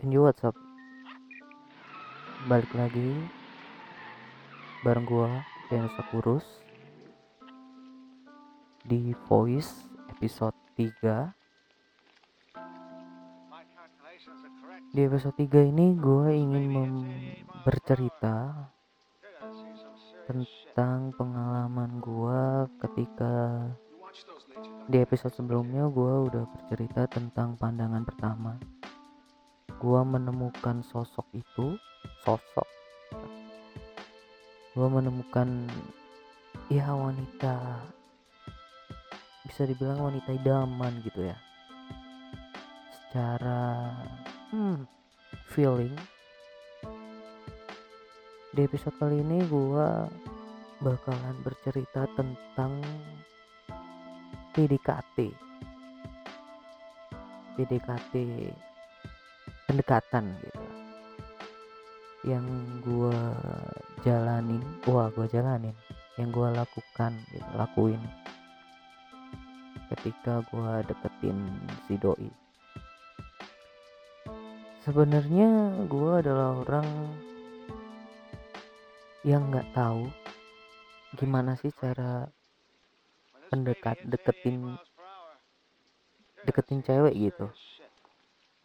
[0.00, 0.40] And you what's?
[2.48, 3.28] Balik lagi
[4.80, 6.46] bareng gua Dennis Sakurus
[8.88, 11.30] di Voice episode 3
[14.96, 16.92] di episode 3 ini gue ingin
[17.62, 18.68] bercerita
[20.24, 22.42] tentang pengalaman gue
[22.88, 23.68] ketika
[24.88, 28.56] di episode sebelumnya gue udah bercerita tentang pandangan pertama
[29.82, 31.74] gue menemukan sosok itu
[32.22, 32.68] sosok
[34.72, 35.66] gue menemukan
[36.70, 37.82] ya wanita
[39.52, 41.36] bisa dibilang wanita idaman gitu ya.
[42.96, 43.92] Secara
[44.48, 44.88] hmm,
[45.52, 45.92] feeling.
[48.56, 49.88] Di episode kali ini gue
[50.80, 52.80] bakalan bercerita tentang
[54.56, 55.30] PDKT
[57.56, 58.14] PDKT
[59.72, 60.64] pendekatan gitu.
[62.28, 62.44] Yang
[62.84, 63.20] gue
[64.04, 65.72] jalanin wah gue jalanin
[66.20, 68.02] yang gue lakukan gitu lakuin.
[69.88, 71.38] Ketika gue deketin
[71.88, 72.28] si doi.
[74.84, 76.88] Sebenarnya gue adalah orang
[79.24, 80.10] yang nggak tahu
[81.16, 82.26] gimana sih cara
[83.48, 84.74] pendekat deketin
[86.42, 87.46] deketin cewek gitu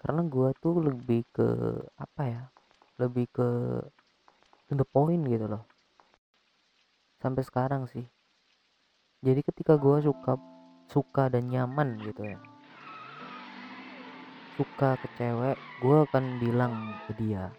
[0.00, 1.48] karena gue tuh lebih ke
[1.96, 2.42] apa ya
[3.00, 3.48] lebih ke
[4.66, 5.64] to the point gitu loh.
[7.20, 8.04] Sampai sekarang sih.
[9.24, 10.36] Jadi ketika gue suka
[10.86, 12.38] suka dan nyaman gitu ya.
[14.56, 17.52] Suka ke cewek gue akan bilang ke dia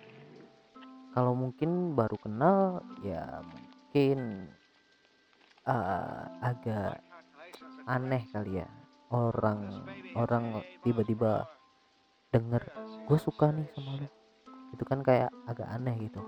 [1.17, 4.45] kalau mungkin baru kenal ya mungkin
[5.65, 7.01] uh, agak
[7.89, 8.69] aneh kali ya.
[9.09, 9.81] Orang
[10.13, 11.49] orang tiba-tiba
[12.31, 12.63] denger
[13.07, 14.07] gue suka nih sama lu.
[14.75, 16.21] Itu kan kayak agak aneh gitu.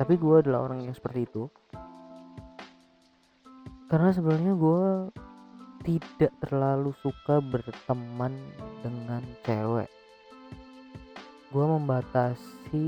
[0.00, 1.44] Tapi gue adalah orang yang seperti itu.
[3.90, 4.84] Karena sebenarnya gue
[5.84, 8.32] tidak terlalu suka berteman
[8.80, 9.90] dengan cewek.
[11.50, 12.86] Gue membatasi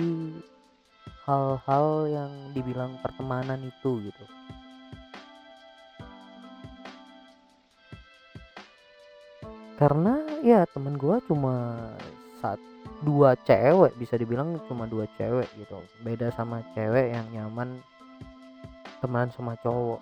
[1.26, 4.24] hal-hal yang dibilang pertemanan itu gitu
[9.82, 10.14] karena
[10.46, 11.74] ya temen gue cuma
[12.38, 12.62] saat
[13.02, 15.74] dua cewek bisa dibilang cuma dua cewek gitu.
[16.06, 17.82] Beda sama cewek yang nyaman
[19.02, 19.98] teman sama cowok.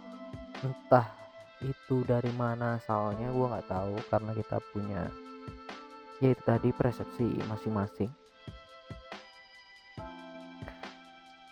[0.60, 1.08] Entah
[1.64, 5.02] itu dari mana asalnya gue nggak tahu karena kita punya
[6.20, 8.12] ya itu tadi persepsi masing-masing.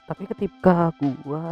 [0.05, 1.45] Tapi ketika gue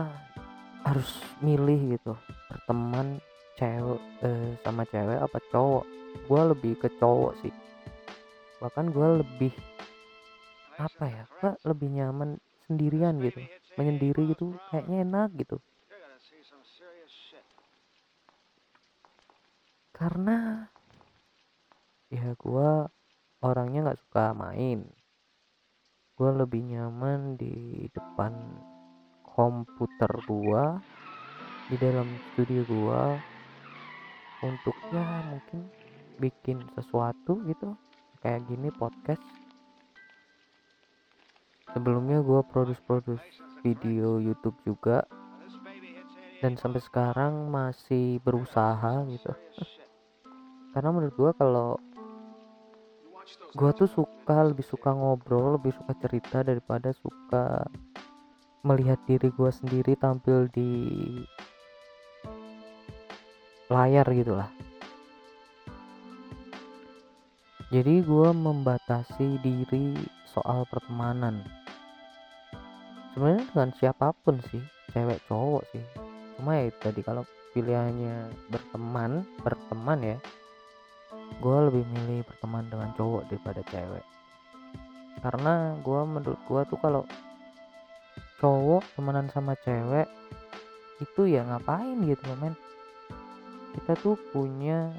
[0.84, 2.12] harus milih gitu
[2.52, 3.16] berteman
[3.56, 7.54] cewek eh, sama cewek apa cowok gue lebih ke cowok sih.
[8.58, 9.52] Bahkan gue lebih
[10.76, 13.40] apa ya gue lebih nyaman sendirian gitu.
[13.76, 15.56] Menyendiri gitu kayaknya enak gitu.
[19.96, 20.68] Karena
[22.12, 22.70] ya gue
[23.40, 24.84] orangnya nggak suka main.
[26.16, 28.32] Gue lebih nyaman di depan
[29.36, 30.64] komputer gue
[31.68, 33.02] di dalam studio gue
[34.46, 35.66] untuk ya mungkin
[36.16, 37.76] bikin sesuatu gitu.
[38.20, 39.22] Kayak gini podcast.
[41.72, 43.22] Sebelumnya gue produce-produce
[43.60, 45.04] video YouTube juga.
[46.40, 49.32] Dan sampai sekarang masih berusaha gitu.
[50.72, 51.80] Karena menurut gue kalau
[53.56, 57.66] gue tuh suka lebih suka ngobrol lebih suka cerita daripada suka
[58.62, 60.70] melihat diri gue sendiri tampil di
[63.66, 64.46] layar gitulah
[67.66, 69.98] jadi gue membatasi diri
[70.30, 71.42] soal pertemanan.
[73.10, 74.62] Sebenarnya dengan siapa pun sih
[74.94, 75.82] cewek cowok sih.
[76.38, 80.16] Cuma ya itu tadi kalau pilihannya berteman berteman ya
[81.42, 84.04] gue lebih milih berteman dengan cowok daripada cewek.
[85.26, 87.02] Karena gue menurut gue tuh kalau
[88.38, 90.06] cowok temenan sama cewek
[91.02, 92.54] itu ya ngapain gitu loh men.
[93.74, 94.94] Kita tuh punya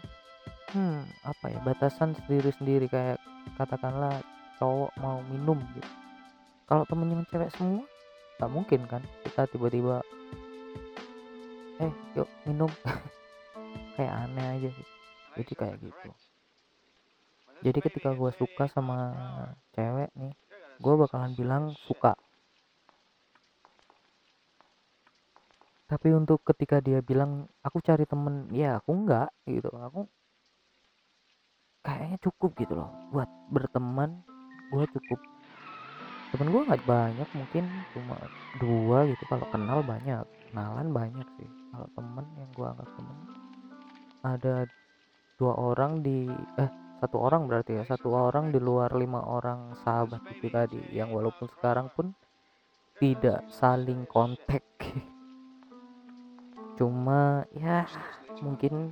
[0.75, 3.17] hmm apa ya batasan sendiri-sendiri kayak
[3.55, 4.19] katakanlah
[4.59, 5.91] cowok mau minum gitu.
[6.67, 7.85] Kalau temennya cewek semua
[8.37, 10.03] nggak mungkin kan kita tiba-tiba
[11.79, 12.69] eh yuk minum.
[13.97, 14.97] Kayak aneh aja gitu
[15.37, 16.09] jadi kayak gitu.
[17.61, 19.13] Jadi ketika gue suka sama
[19.77, 20.33] cewek nih
[20.77, 22.13] gue bakalan bilang suka.
[25.87, 29.69] Tapi untuk ketika dia bilang aku cari temen ya aku enggak gitu.
[29.73, 30.09] Aku
[31.87, 34.19] kayaknya cukup gitu loh buat berteman.
[34.75, 35.19] Gue cukup.
[36.35, 37.63] Temen gue nggak banyak mungkin
[37.95, 38.19] cuma
[38.59, 39.23] dua gitu.
[39.31, 41.49] Kalau kenal banyak kenalan banyak sih.
[41.71, 43.17] Kalau temen yang gue anggap temen.
[44.27, 44.55] Ada
[45.39, 46.27] dua orang di
[46.59, 47.83] eh satu orang berarti ya.
[47.87, 50.83] Satu orang di luar lima orang sahabat itu tadi.
[50.91, 52.11] Yang walaupun sekarang pun
[52.99, 54.67] tidak saling kontak.
[56.77, 57.87] Cuma ya
[58.43, 58.91] mungkin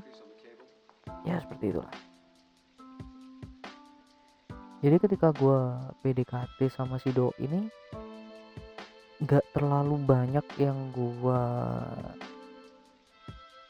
[1.28, 2.15] ya seperti itulah
[4.86, 5.60] jadi ketika gue
[6.06, 7.66] PDKT sama si Do ini
[9.18, 11.42] nggak terlalu banyak yang gue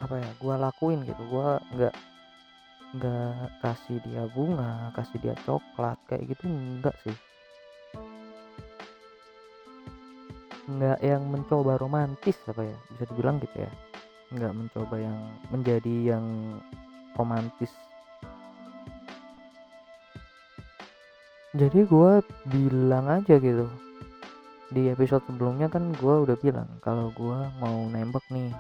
[0.04, 1.24] apa ya gue lakuin gitu.
[1.32, 1.96] Gue nggak
[3.00, 7.16] nggak kasih dia bunga kasih dia coklat kayak gitu enggak sih.
[10.68, 13.72] Nggak yang mencoba romantis apa ya bisa dibilang gitu ya.
[14.36, 15.18] Nggak mencoba yang
[15.48, 16.60] menjadi yang
[17.16, 17.72] romantis
[21.56, 22.12] jadi gue
[22.52, 23.68] bilang aja gitu.
[24.68, 28.52] Di episode sebelumnya kan gue udah bilang kalau gue mau nembak nih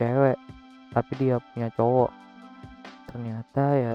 [0.00, 0.40] cewek
[0.96, 2.10] tapi dia punya cowok.
[3.12, 3.94] Ternyata ya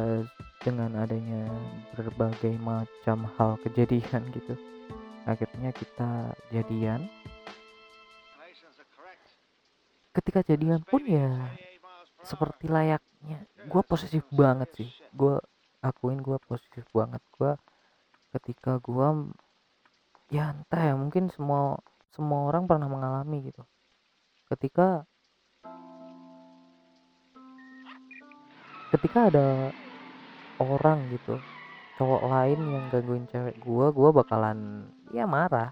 [0.62, 1.50] dengan adanya
[1.98, 4.54] berbagai macam hal kejadian gitu
[5.26, 7.10] akhirnya kita jadian.
[10.14, 11.50] Ketika jadian pun ya
[12.22, 14.90] seperti layaknya gue posesif banget sih.
[15.12, 15.42] Gue
[15.86, 17.22] akuin gue positif banget.
[17.38, 17.54] Gue
[18.34, 19.08] ketika gue
[20.34, 21.78] ya entah ya mungkin semua
[22.10, 23.62] semua orang pernah mengalami gitu.
[24.50, 25.06] Ketika
[28.90, 29.46] ketika ada
[30.58, 31.38] orang gitu
[31.96, 35.72] cowok lain yang gangguin cewek gue gue bakalan ya marah.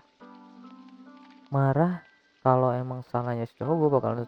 [1.50, 2.06] Marah
[2.44, 4.27] kalau emang salahnya si cowok gue bakalan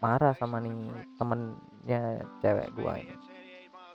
[0.00, 0.72] marah sama nih
[1.20, 3.29] temennya cewek gue ini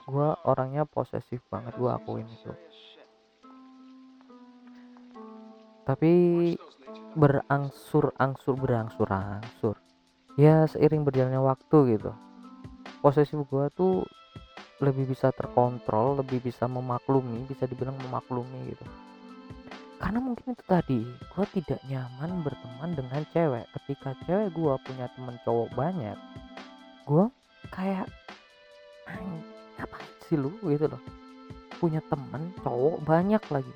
[0.06, 2.52] gue orangnya posesif banget gue akuin itu.
[5.82, 6.12] Tapi
[7.18, 9.74] berangsur-angsur berangsur-angsur.
[10.38, 12.14] Ya seiring berjalannya waktu gitu.
[13.02, 14.06] Posesif gue tuh
[14.76, 18.84] lebih bisa terkontrol lebih bisa memaklumi bisa dibilang memaklumi gitu.
[19.96, 23.66] Karena mungkin itu tadi gue tidak nyaman berteman dengan cewek.
[23.74, 26.18] Ketika cewek gue punya temen cowok banyak
[27.06, 27.24] gue
[27.70, 28.10] kayak
[30.26, 31.02] sih lu gitu loh.
[31.76, 33.74] Punya temen cowok banyak lagi.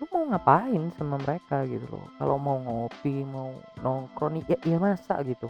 [0.00, 2.06] Lu mau ngapain sama mereka gitu loh?
[2.16, 5.48] Kalau mau ngopi mau nongkrong ya ya masa gitu.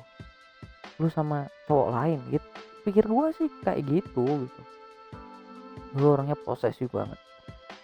[0.98, 2.48] Lu sama cowok lain gitu.
[2.86, 4.62] Pikir gua sih kayak gitu gitu.
[5.90, 7.18] Gue orangnya posesif banget.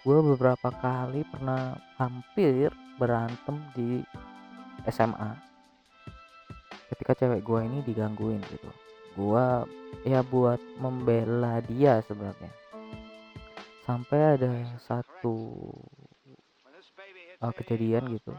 [0.06, 4.00] Gue beberapa kali pernah hampir berantem di
[4.86, 5.34] SMA
[6.94, 8.85] ketika cewek gue ini digangguin gitu
[9.16, 9.64] gua
[10.04, 12.52] ya buat membela dia sebenarnya.
[13.88, 14.52] Sampai ada
[14.84, 15.56] satu
[17.40, 18.36] uh, kejadian gitu.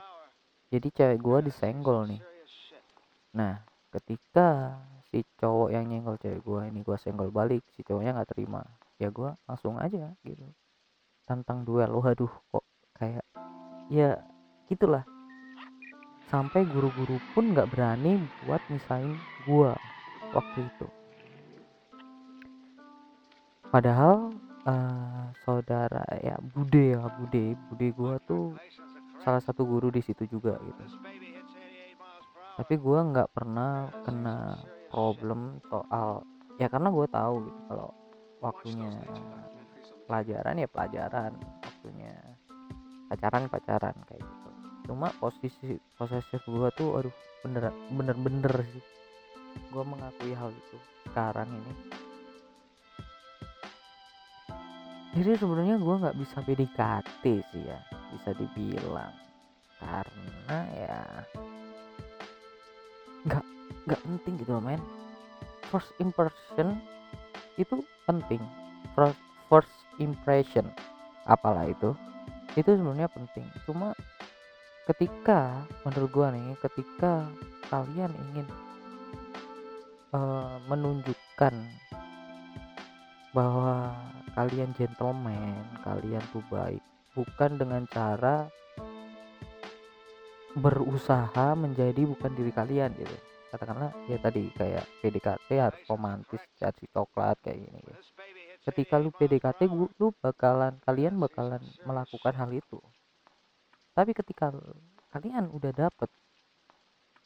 [0.69, 2.21] Jadi cewek gua disenggol nih.
[3.33, 3.59] Nah
[3.89, 4.77] ketika
[5.09, 8.61] si cowok yang nyenggol cewek gua ini gua senggol balik si cowoknya nggak terima
[9.01, 10.45] ya gua langsung aja gitu.
[11.25, 11.89] Tantang duel.
[11.89, 13.25] Waduh kok kayak
[13.89, 14.21] ya
[14.69, 15.07] gitulah.
[16.27, 19.15] Sampai guru-guru pun nggak berani buat misain
[19.47, 19.79] gua
[20.35, 20.87] waktu itu.
[23.67, 24.31] Padahal
[24.63, 27.55] uh, saudara ya bude ya bude.
[27.71, 28.45] Bude gue tuh
[29.23, 30.83] salah satu guru di situ juga gitu.
[32.57, 34.57] Tapi gue nggak pernah kena
[34.89, 36.23] problem soal
[36.57, 37.89] ya karena gue tahu gitu kalau
[38.39, 38.91] waktunya
[40.07, 41.31] pelajaran ya pelajaran.
[41.61, 42.13] Waktunya
[43.07, 44.49] pacaran pacaran kayak gitu.
[44.87, 47.15] Cuma posisi posesif gue tuh aduh
[47.45, 48.83] bener bener bener sih
[49.59, 50.77] gue mengakui hal itu
[51.09, 51.73] sekarang ini.
[55.17, 57.23] Jadi sebenarnya gue nggak bisa PDKT
[57.53, 57.79] sih ya
[58.13, 59.13] bisa dibilang.
[59.81, 61.01] Karena ya
[63.25, 63.45] nggak
[63.89, 64.81] nggak penting gitu men.
[65.73, 66.77] First impression
[67.57, 68.39] itu penting.
[68.93, 70.69] First, first impression
[71.25, 71.97] apalah itu
[72.53, 73.45] itu sebenarnya penting.
[73.65, 73.97] Cuma
[74.87, 77.27] ketika menurut gue nih ketika
[77.67, 78.47] kalian ingin
[80.17, 81.53] uh, menunjukkan
[83.37, 83.93] bahwa
[84.33, 86.81] kalian gentleman, kalian tuh baik,
[87.13, 88.49] bukan dengan cara
[90.57, 93.17] berusaha menjadi bukan diri kalian gitu.
[93.53, 98.01] Katakanlah ya tadi kayak PDKT harus romantis, kasih coklat kayak gini gitu.
[98.67, 99.69] Ketika lu PDKT
[100.01, 102.81] lu bakalan kalian bakalan melakukan hal itu.
[103.95, 104.51] Tapi ketika
[105.13, 106.09] kalian udah dapet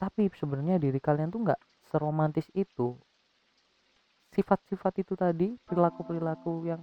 [0.01, 2.95] tapi sebenarnya diri kalian tuh nggak seromantis itu
[4.31, 6.81] sifat-sifat itu tadi perilaku-perilaku yang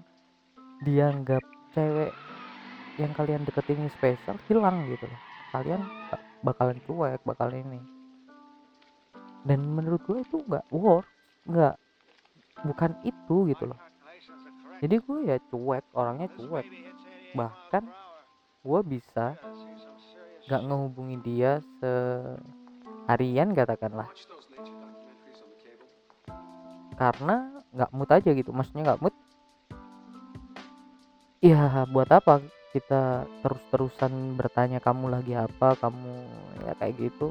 [0.85, 1.41] dianggap
[1.73, 2.13] cewek
[3.01, 5.21] yang kalian deketin ini spesial hilang gitu loh.
[5.55, 5.81] Kalian
[6.45, 7.81] bakalan cuek bakal ini.
[9.49, 11.09] Dan menurut gue itu nggak worth
[11.49, 11.75] nggak
[12.69, 13.81] bukan itu gitu loh.
[14.85, 16.67] Jadi gue ya cuek orangnya cuek.
[17.33, 17.85] Bahkan
[18.61, 19.39] gue bisa
[20.49, 24.11] nggak ngehubungi dia seharian katakanlah
[26.99, 29.15] karena nggak mood aja gitu maksudnya nggak mood.
[31.39, 32.43] Ya buat apa
[32.75, 35.79] kita terus-terusan bertanya kamu lagi apa?
[35.79, 36.13] Kamu
[36.67, 37.31] ya kayak gitu.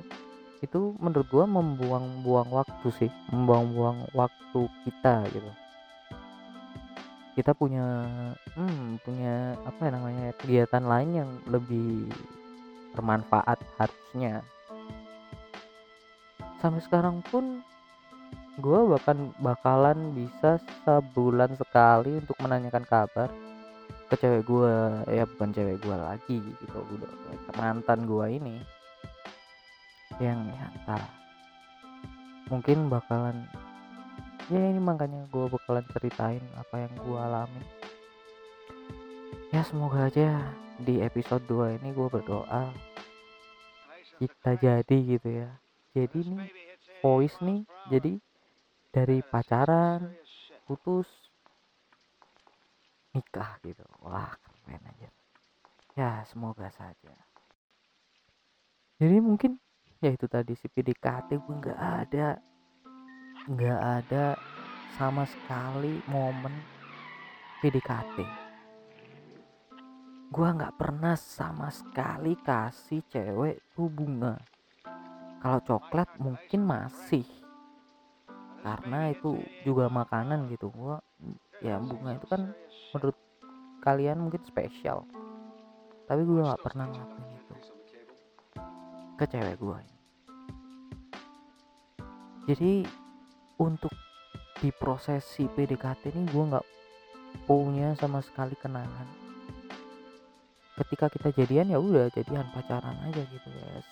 [0.64, 5.52] Itu menurut gua membuang-buang waktu sih membuang-buang waktu kita gitu.
[7.36, 8.08] Kita punya
[8.56, 12.10] hmm, punya apa ya namanya kegiatan lain yang lebih
[12.96, 14.42] bermanfaat harusnya.
[16.58, 17.62] Sampai sekarang pun
[18.58, 23.30] gue bahkan bakalan bisa sebulan sekali untuk menanyakan kabar
[24.10, 24.74] ke cewek gue
[25.14, 27.12] ya bukan cewek gue lagi gitu udah
[27.54, 28.58] mantan gue ini.
[30.18, 30.68] Yang ya
[32.50, 33.46] mungkin bakalan
[34.48, 37.64] ya ini makanya gue bakalan ceritain apa yang gue alami.
[39.54, 40.50] Ya semoga aja
[40.82, 42.74] di episode 2 ini gue berdoa
[44.18, 45.52] kita jadi gitu ya.
[45.94, 46.50] Jadi nih
[47.06, 47.62] voice nih
[47.94, 48.18] jadi
[48.98, 50.02] dari pacaran
[50.66, 51.06] putus
[53.14, 53.86] nikah gitu.
[54.02, 55.10] Wah keren aja.
[55.94, 57.14] Ya semoga saja.
[58.98, 59.62] Jadi mungkin
[60.02, 62.42] ya itu tadi si PDKT gue nggak ada
[63.46, 64.34] nggak ada
[64.98, 66.54] sama sekali momen
[67.62, 68.18] PDKT
[70.28, 74.36] gue nggak pernah sama sekali kasih cewek tuh bunga.
[75.40, 77.24] Kalau coklat mungkin masih
[78.62, 80.72] karena itu juga makanan gitu.
[80.72, 80.96] Gue
[81.62, 82.54] ya bunga itu kan
[82.94, 83.18] menurut
[83.82, 85.06] kalian mungkin spesial.
[86.08, 87.54] Tapi gue nggak pernah ngelakuin itu.
[89.18, 89.98] Ke cewek gue
[92.48, 92.88] jadi
[93.60, 93.92] untuk
[94.64, 96.68] di prosesi PDKT ini gue nggak
[97.44, 99.04] punya sama sekali kenangan.
[100.80, 103.84] Ketika kita jadian ya udah jadian pacaran aja gitu ya.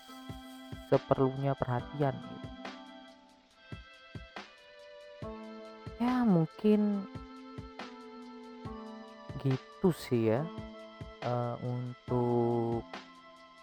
[0.88, 2.45] Seperlunya perhatian gitu
[5.96, 7.08] ya mungkin
[9.40, 10.42] gitu sih ya
[11.24, 12.84] uh, untuk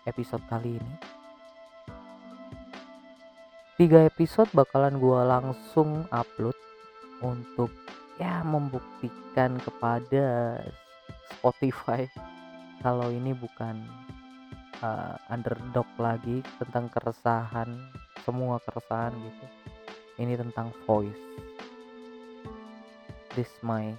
[0.09, 0.95] episode kali ini.
[3.77, 6.57] Tiga episode bakalan gua langsung upload
[7.21, 7.73] untuk
[8.21, 10.57] ya membuktikan kepada
[11.33, 12.05] Spotify
[12.85, 13.81] kalau ini bukan
[14.81, 17.69] uh, underdog lagi tentang keresahan
[18.21, 19.45] semua keresahan gitu.
[20.21, 21.52] Ini tentang voice
[23.35, 23.97] this my